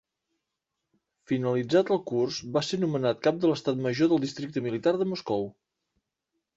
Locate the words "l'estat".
3.55-3.87